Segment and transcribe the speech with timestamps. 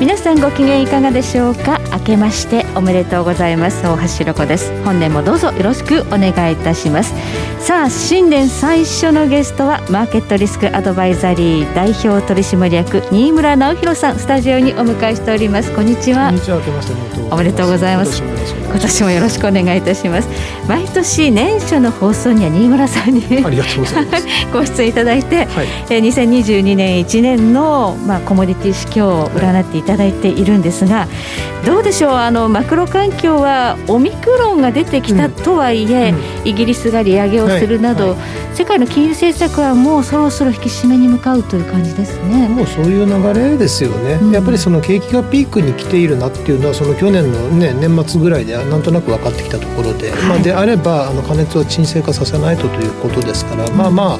[0.00, 1.80] 皆さんご機嫌いかがでしょうか？
[1.92, 3.86] 明けましておめでとうございます。
[3.86, 4.70] 大橋ろ子です。
[4.84, 7.14] 本年もどうぞよろしくお願いいたします。
[7.60, 14.18] さあ新年最初のゲストはマーケットリスクアドバイザリー代表取締役新村直弘さん。
[14.18, 15.72] スタジオにお迎えしております。
[15.74, 16.26] こんにちは。
[16.26, 16.58] こんにちは。
[17.30, 18.22] おめでとうございます
[18.52, 20.28] 今年もよろしくお願いいたします。
[20.68, 23.22] 毎年年初の放送には新村さんに
[24.52, 31.08] ご出演いただいて、はい、え2022年1年のまあコモディティ市況を占っていただいているんですが、
[31.64, 38.18] どうでしょうあのマクロ環境はオミクロンが出てきたとはいえ、うんうん、イギリスが利上げをするなど、はい。
[38.18, 42.48] はい、世界の金融政策はもうそろそろ引き締めに向かうという感じですね。
[42.48, 54.18] もうそういう流れですよね、うん、やっぱりその景気がピークに来ているなっていうのはその去年の、ね、年末ぐらいでなんとなく分かってきたところで、はい、まあ、であればあの加熱は沈静化させないとということですから、まあまあ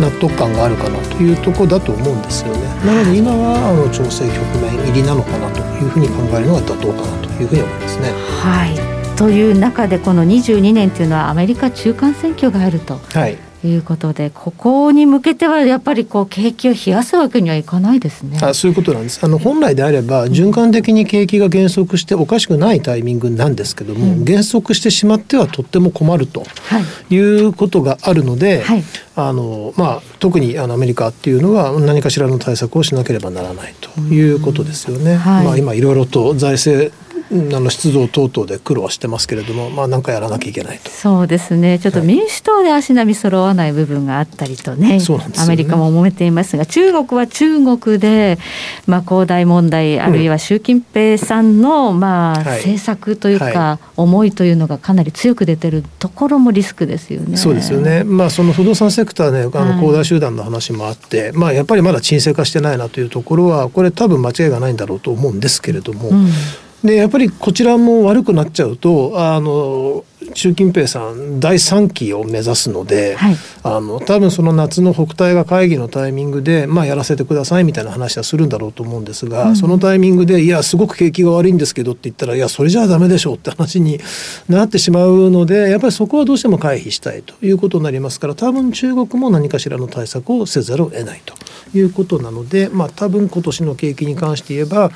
[0.00, 2.62] 納得感があるかなというところだと思うんですよね。
[2.86, 8.12] なので今はあの調整局面入りなのかなというふうに考えるのが妥当かなというふうに思いますね。
[8.40, 8.94] はい。
[9.16, 13.00] という中でこの22年というのはアメリカ中間選挙があると。
[13.12, 13.36] はい
[13.68, 18.38] いうことでここに向けてはやっぱりこう景気を冷やすわけにはいかないですね。
[18.42, 19.20] あそういうことなんです。
[19.22, 26.44] あの本来であれば循環的に景気が減速しておかしくないタイミングなんですけども、うん、減速してしまってはとっても困ると
[27.10, 28.84] いうことがあるので、はい、
[29.16, 35.12] あのまあ特にあのアメリカっていうのは何かしらの対策をしなければならないということですよね。
[35.12, 36.92] うんはい、まあ今いろいろと財政
[37.30, 40.90] あの出動等々で苦労はしてますけれども、まあ、なんかやらなきゃいけないと。
[40.90, 48.38] そうですね、ちょっと民主党で足並み揃わない部分があったりとね、はい、アメリカも揉めていますが、中国は中国で、
[48.86, 57.36] まあ、恒大問題、あるいは習近平さんの、まあ、政策というか、思いというのがかなり強く出てるところもリスクですよね。
[57.36, 66.10] そうですよね、まあ、その不動産セクターね、あの恒大集団の話もあって、まあ、やっぱりまだ沈静化してないなというところは、これ、多分間違いがないんだろうと思うんですけれども。
[66.10, 66.28] うん
[66.84, 83.98] でやっぱりこちらも悪くなっちゃうとあの習近平さん第3期を目指すので、はい、あの多分その夏の北戴河会議のタイミングで、まあ、やらせてくださいみたいな話はするんだろうと思うんですが、うん、そのタイミングで「いやすごく景気が悪いんですけど」って言ったら「いやそれじゃあダメでしょ」うって話に
[84.50, 91.34] なってしまうのでやっぱりそこはどうしても回避したいということになりますから多分中国も何かしらの対策をせざるを得ないと
[91.76, 94.90] いうことなので、まあ、多分今年の景気に関して言えば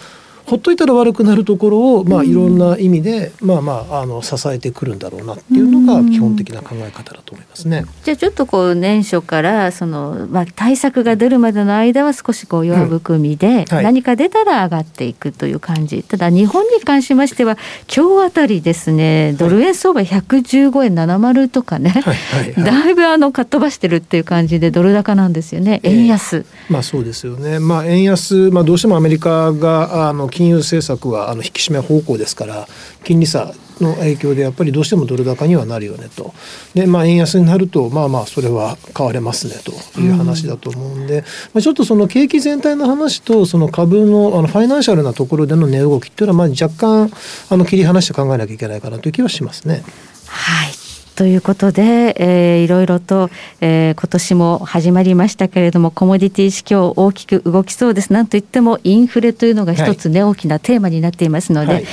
[0.49, 7.85] ほっといたら悪くなるところを、まあ、いろんな意味で、まあまああの支えてくるんだろうなっていうのが基本的な考え方だと思いますね。
[8.03, 13.75] じゃあちょっとこう年初からその、まあ、対策が出るまでの間は少しこう弱含みで、うん。
[13.75, 16.03] はい、何か出たら上がっていくという感じ。
[16.03, 17.59] ただ日本に関しましては
[17.95, 22.03] 今日あたりですねドル円相場115円70とかね、はい。
[22.03, 22.53] はい。
[22.55, 25.81] はい、だいぶあのかっ飛ばしてるっていう感じでドル高なんですよね。
[25.83, 26.37] 円安。
[26.37, 32.69] えー、まあそうですよね、まあ、円安、まあ、どうしてもアメリカがあの金融政策はあの引き締め方向ですから
[33.03, 36.33] 金利差の影響でやっぱりどうしてもドル高にはなるよねと。
[36.75, 47.11] で、まあ、円安になるとまあまあそれは買われますねという話だと思うんで、うん、まあ、ちょっとその景気全体の話とその株のあのファイナンシャルなところでの値動きっていうのはまあ若干
[47.51, 49.83] あの切り離して考えなきゃいけないかなという気はしますね。
[50.27, 50.78] はい
[51.19, 53.29] ということで、えー、いろいろと、
[53.61, 58.13] えー、今年も始まりましたけれどもコモディティ市況大きく動きそうです。
[58.13, 61.85] なんといってもインフレというのが一つね、はい、大きなテーマになっていますので、はい、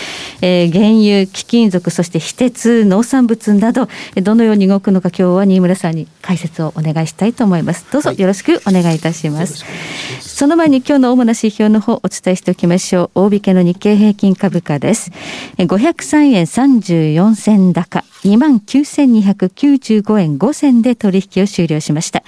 [0.43, 7.91] えー、原油貴金属そして非鉄農産物などどのように動くのか今日は新村さんに解説をお願いしたいと思います。
[7.91, 13.21] どうぞよろしくお願いいたします、はい、その前に今日の主な指標の方お伝えしておきましょう。
[13.21, 15.09] 大引けの日経平均株価です。
[15.57, 22.23] 503円34銭高29,295円5銭で取引を終了しました。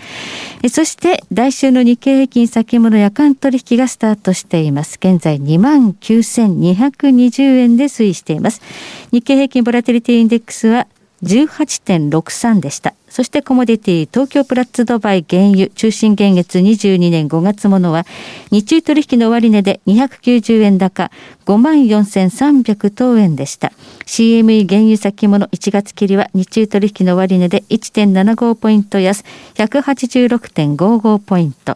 [0.70, 4.98] そして来週の日経平均先物夜間取引がスタートしています。
[5.02, 8.62] 現在29,220円で推移しています。
[9.12, 10.88] 日経平均ボラテリティインデックスは
[11.24, 12.94] 18.63でした。
[13.18, 18.06] そしてコモディティ東京プラッツドバイ原油中心現月22年5月ものは
[18.52, 21.10] 日中取引の終値で290円高
[21.48, 23.74] 5万4300等円でした。
[24.06, 29.24] CME 原油先物1月切りは日中取引の終値で1.75ポイント安
[29.56, 31.76] 186.55ポイント。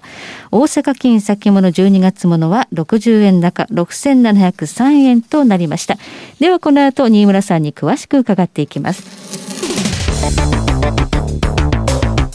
[0.52, 5.98] 大阪金先物12月ものは60円高6703円となりました。
[6.40, 10.71] ではこの後新村さんに詳しく伺っていきます。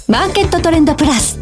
[0.08, 1.37] マーケットトレンドプラス。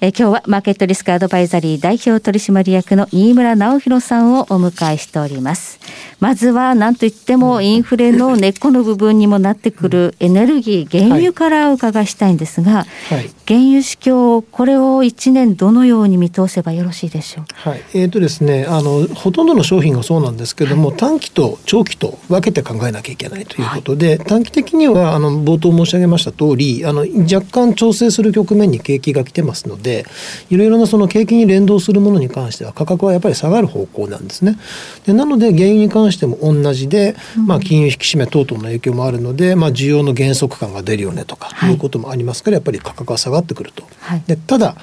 [0.00, 5.80] え今日はマーケットリスクアドバイザリー代表取締役の新村直弘さんをお迎えしております。
[6.20, 17.44] まずは何といってもインフレの根っこの部分にもなってくるエネルギー原油からお伺いしたいんですが、はい、原油市況これを1年どのように見通せばよろしいでしょう？
[17.68, 17.80] はい。
[17.94, 30.04] えーとですね、あのほとんどの商品がそうなんですけども、短期と長期と分けて考えなきゃいけないということで、はい、短期的にはあの冒頭申し上げました通りあの若干調整する局面に景気が来てますのでで
[30.50, 34.58] いろいろなその景気に連動するものに関しては価格はやっぱり下がる方向なんですね。
[35.06, 43.84] でなので原油に関しても同じで、まあ、金融引き締め等々の影響もあるので、まあ、需要の減速感が出るよねとかいうこともありますから、やっぱり価格は下がってくると。
[44.00, 44.76] はい、でただ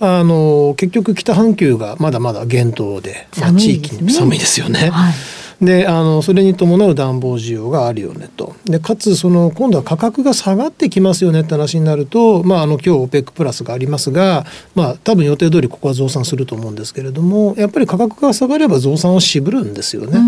[0.00, 4.90] あの結局北半球がまだまだ厳冬で、まあ、地域に寒いですよね。
[4.90, 5.14] はい
[5.64, 14.44] であのそれに伴う暖房需要があるよねとでかつその今度は価格が下がってきますよねって話になると、まあ、あの今日 OPEC プラスがありますが、
[14.74, 20.18] まあ、多分予定通りここは増産すると思うんですけれどもやっぱり価格が下がれば増産を渋るんですよね。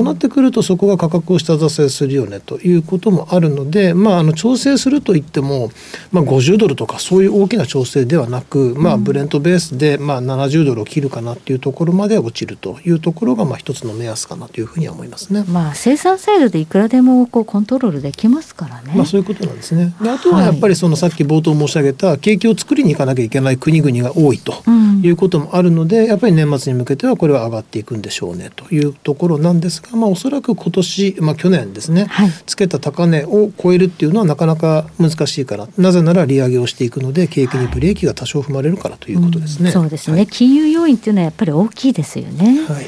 [0.00, 5.70] となってくるとそこが価格を下支えするよねということもあるので、まあ、あの調整するといっても、
[6.10, 15.44] まあ、50ドルとかそういう大きな調整ではなく、まあ、ブレントベースで、まあ、70ドルを切るかなっていうところまで落ちるというところが、まあ、一つの目安かなというふうには思いますね。
[15.46, 18.92] まあ、生産サイドでいくらでもこうコントロールできますからね。
[18.94, 19.94] まあ、そういうことなんですね。
[20.02, 24.62] であとはやっぱりそのさっき冒頭申し上げた景気を作りに行かなきゃいけない国々が多いと
[25.02, 39.66] いうこともあるので、うん、やっぱり年末に向けてはこれは上がっていくんでしょうねというところなんですが、まあ、おそらく今年、まあ、去年ですね、はい、つけた高値を超えるっていうのはなかなか難しいからなぜなら利上げをしていくので景気にブレーキが多少踏まれるからということですね。
[39.66, 42.64] うん、そうですね、はい、金融要因っていうのはやっぱり大きいですよね。
[42.66, 42.86] はい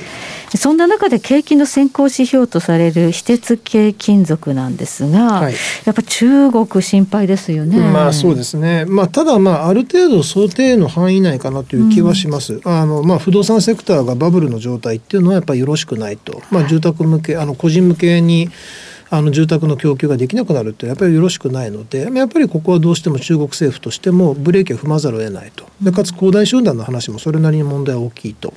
[0.57, 5.55] そんな中で景気の先行指標とされる非鉄系金属なんですが、はい、
[5.85, 7.79] やっぱ中国心配ですよね。
[7.79, 8.85] まあそうですね。
[8.87, 12.55] まあただまあある程度想定の範囲内かなという気はします。
[12.55, 16.43] うん、あのまあ不動産セクターがバブルの状態っていうのはやっぱりよろしくないと。
[16.51, 18.51] まあ住宅向けあの個人向けに
[19.13, 28.55] あの住宅の供給ができなくなるってやっぱりよろしくないのでやっぱりここはどうしても中国政府としてもブレーキを踏まざるを得ないとでかつ恒大集団の話もそれなりに問題は大きいと。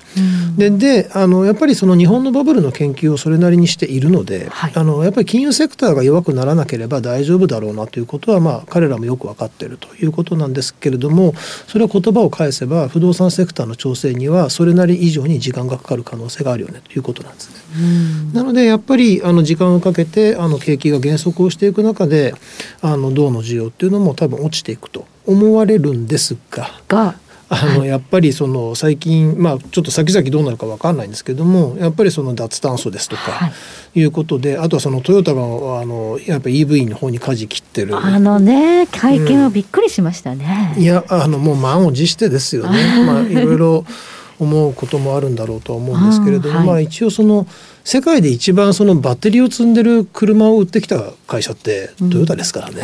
[0.56, 11.34] でであのやっぱりその日本のバブルの研究をそれなりにしているので、はい、あのやっぱり金融セクターが弱くならなければ大丈夫だろうなということは、まあ、彼らもよく分かっているということなんですけれども
[11.68, 17.66] それは言葉を返せば不動産セクターの調整にはそれなり以上に時間がかかる可能性があるよねということなんですね。
[18.34, 22.34] なのでやっぱりあの時間をかけてあの景気が減速をしていく中で
[22.82, 26.70] あの銅の需要っていうのも多分落ちていくと思われるんですが。
[26.88, 27.16] が
[27.48, 33.52] あのやっぱりその最近まあちょっと先々どうなるか分かんないんですけどもやっぱりその脱炭素ですとか
[33.94, 34.04] い。
[34.04, 35.42] うことで、はい、あとはそのトヨタが
[35.80, 37.96] あのやっぱ EV の方に舵切ってる。
[37.96, 42.80] あのね会見はびっくりしましたね、うん、いやあのもう満を持してですよね。
[43.06, 43.86] まあいろいろ
[44.40, 47.48] 思うこともあるんだろうとは思うんですけれども、はい、まあ一応その
[47.84, 52.82] 世界で一番そのバッテリーを積んでる車を売ってきた会社ってトヨタですからね、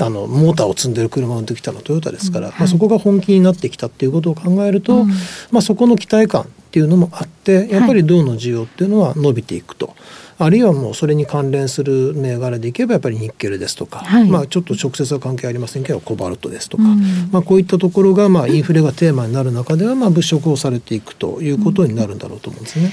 [0.00, 5.08] あのモーターを積んでる車を売ってきたのはトヨタですから、まあ、そこが本気になってきたっていうことを考えると、うん、
[5.50, 9.96] まあ、そこの期待感っていうのもあってやっぱり銅の需要っていうのは伸びていくと。
[10.38, 22.90] あるいはもうそれに関連する銘柄でいけばやっぱりニッケルですとか、はい、まあ、ちょっと直接は関係ありませんけどコバルトですとか、うん、まあ、こういったところがまあインフレがテーマになる中ではまあ物色をされていくということになるんだろうと思うんですね。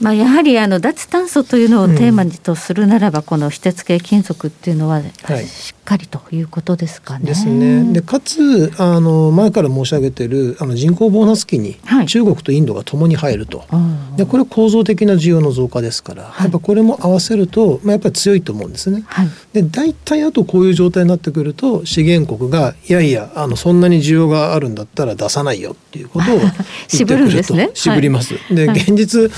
[0.00, 7.26] まあ、やはりあの脱炭素というのをテーマにとするならば、この非鉄系金属っていうのはしっかりということですかね。
[7.26, 7.92] ですね。
[7.92, 19.04] でかつあの前から申し上げてるあの人口ボーナス期に中国とインドが共に入ると、はい、でこれ構造的な需要の増加ですから、はい、やっぱこれも合わせると、まあ、やっぱり強いと思うんですね。
[19.06, 26.50] はい、で大体あとこういう状態になってくると資源国がいやいやあのそんなに需要があるんだったら出さないよっていうことを言っ
[26.90, 27.54] てくると。
[27.74, 28.34] 渋ります。
[28.50, 29.30] で現実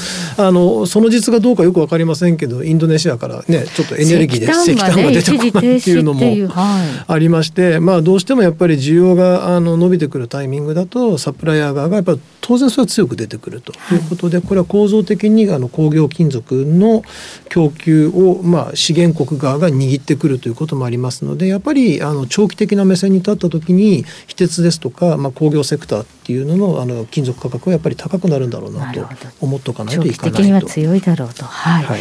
[0.46, 6.22] あのその実がどうかよく分かりませんけどインドネシアからねちょっとエネルギーで石炭が出てこないっていうのも
[7.06, 17.02] ありまして、まあどうしてもやっぱり需要があの伸びてくるタイミングだとサプライヤー側がやっぱ当然それは強く出てくるということで、これは構造的にあの工業金属の
[17.48, 29.04] 供給をまあ資源国側が握ってくるということもありますのでやっぱりあの長期的な目線に立った時に非鉄ですとか、まあ、工業セクターっていうののあの金属価格はやっぱり高くなるんだろうなと
[29.40, 30.68] 思っとかないといかないと。
[30.68, 31.44] 強いだろうと。
[31.44, 32.00] はい、はい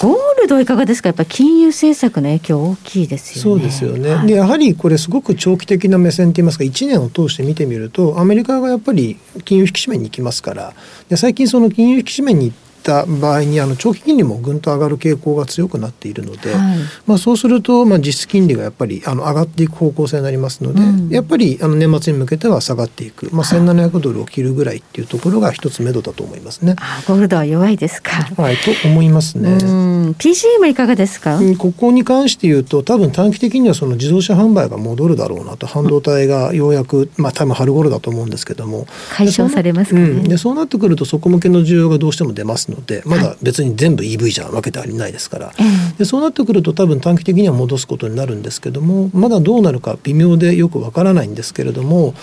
[0.00, 1.10] ゴールドいかがですか？
[1.10, 3.42] やっぱ金融政策の影響大きいですよね。
[3.42, 4.14] そうですよね。
[4.14, 10.72] はい、でやはりこれすごく長期的な目線といいますか1年を通して見てみるとアメリカがやっぱり金融引き締めに行きますから
[11.10, 26.76] で最近その金融引き締めに行ったった場合にあの長期金利もぐんと上がる傾向が強くなっているので、はいまあ、そうすると、まあ、実質金利がやっぱりあの上がっていく方向性になりますので、うんやっぱりあの年末に向けては下がっていく、まあ、1700ドルを切るぐらいっていうところが一つ目処だと思いますね。
[26.78, 28.12] あゴールドは弱いですか。
[28.36, 29.50] はい、と思いますね。
[29.50, 31.36] うん PGM いかがですか。
[31.36, 40.10] うんここに関して言うと多分短期的にはその自動車販売が戻るだろうなと半導体がようやく、まあ多分春頃だと思うんですけども解消されますかね。
[40.10, 45.62] うん、でそうなってくるとそこ向けの需要がどうしても出ますのでまだ別に全部 EV じゃわけではないですから、え
[45.94, 45.98] え。
[45.98, 52.14] でそうなってくると多分短期的には戻すことになるんですけどもまだどうなるか微妙でよくわからないんですけれども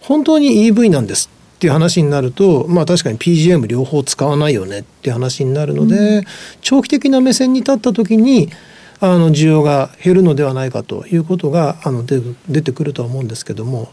[0.00, 6.24] 本当に EV なんですっていう話になるとまあ確かに PGM 両方使わないよねっていう話になるので、
[6.60, 8.50] 長期的な目線に立った時に
[9.00, 13.90] あの需要が減るのではないかということがあの出出てくるとは思うんですけども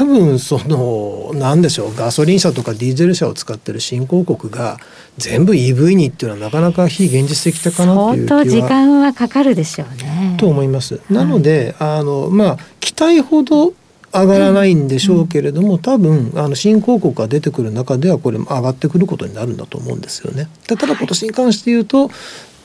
[0.00, 4.78] 多分その何でしょうガソリン車とかディーゼル車を使ってる新興国が
[5.18, 10.36] 全部 EV にっていうのはなかなか非現実的かなという気は相当時間はかかるでしょうね。
[10.38, 11.02] と思います。
[11.10, 13.74] なので、あのまあ期待ほど
[14.10, 20.48] 上がらないんでしょうけれども、多分あの新興国が出てくる中ではこれも上がってくることになるんだと思うんですよね。
[20.66, 22.10] でただ今年に関して言うと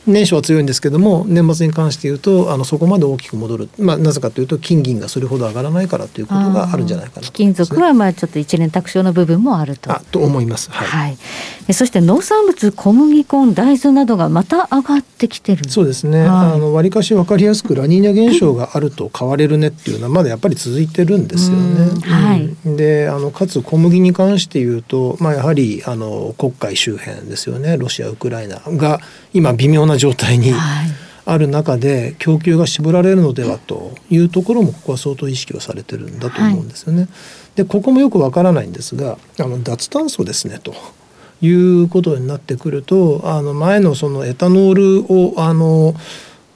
[0.08, 9.92] 年初は強いんですけども年末に関して言うとあのそこまで大きく戻る、まあ、なぜかというと金銀がそれほど上がらないからということがあるんじゃないかな貴金属はまあちょっと一年卓上の部分もあると。
[9.92, 10.72] あと思います。
[10.72, 11.18] はいはい。
[11.68, 15.70] えそして農産物小麦粉大豆などがまた上がってきてる。
[15.70, 21.84] そうですね、はいあの割かし分かりやすくラニーニャ現象があると変われるねっていうのはまだやっぱり続いてるんですよね。
[21.84, 29.00] うんはいうんであのかつ小麦に関して言うと、まあ、やはりあの黒海周辺ですよねロシアウクライナが
[29.34, 31.06] 今微妙な状態にはい。
[31.28, 37.08] ある中で供給が絞られるのではというところもここは相当意識をされてるんだと思うんですよね。
[37.56, 40.76] でここもよくわからないんですがあの脱炭素ですねと
[41.42, 45.96] いうことになってくるとあの前のそのエタノールをあの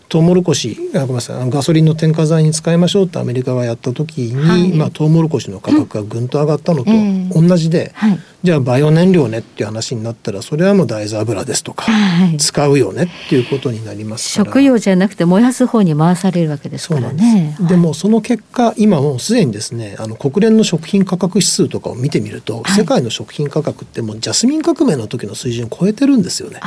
[0.10, 8.20] トウモロコシあごめんなさいガソリンの添加剤に使いましょうってアメリカがやった時に、はいまあ、トウモロコシの価格がぐんと上がったのとええ同じで、はい。
[8.42, 14.50] じゃあバイオ燃料ねっていう話になったらそれはもう大豆油ですとか、はい使うよねっていうことになりますから。
[14.50, 17.64] 食用じゃなくて燃やす方に回されるわけですからそうなんで。
[17.68, 26.62] でもその結果今もうすでにですねあの国連の食品価格指数とかを見てみると、はい世界の食品価格ってもうジャスミン革命の時の水準を超えてるんですよね。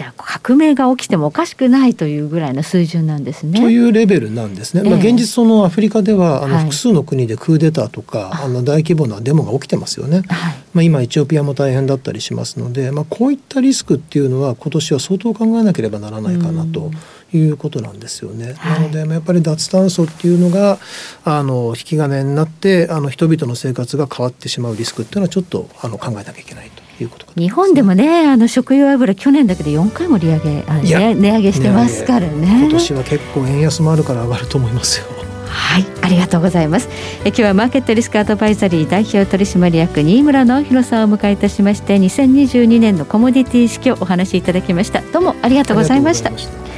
[0.00, 3.60] じゃあ革命が起きてもおかしくないというぐらいの水準なんですね。
[3.60, 4.82] というレベルなんですね。
[4.82, 10.22] まあ、ええ現実そのアフリカではあのはい複数の国でクーデターとか、あの大規模なデモが起きてますよね。
[10.28, 10.54] はい。
[10.72, 16.90] まあ、今エチオピアも大変だったりしますので、まあ、こういったリスクっていうのは今年は相当考えなければならないかなと
[17.32, 18.54] いうことなんですよね。
[18.58, 20.78] はいなのでまあやっぱり脱炭素っていうのが
[21.24, 32.60] あの引き金になってあの人々の生活が変わってしまうリスクっていうのはちょっとあの考えなきゃいけないということかと思い日本でもね、あの食用油去年だけで4回も利上げ、あね値上げしてますからね。
[32.62, 35.06] 今年は結構円安もあるから上がると思いますよ。
[35.46, 36.88] はい、ありがとうございます。
[37.24, 45.02] え今日はマーケットリスクアドバイザリー代表取締役新村直弘さんをお迎えいたしまして、2022年のコモディティ式をお話しいただきました。
[45.12, 46.69] どうもありがとうございました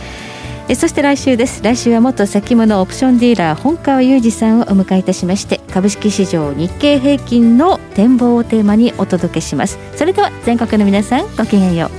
[0.72, 1.62] えそして来週です。
[1.62, 9.78] 来週は元先物オプションディーラー本川裕二さんをお迎えいたしまして株式市場日経平均の展望をテーマにお届けします。
[9.96, 11.90] それでは全国の皆さんごきげんよう。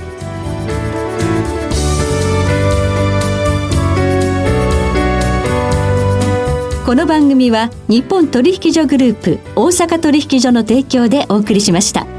[6.84, 12.13] この番組は日本取引所グループ大阪取引所の提供でお送りしました。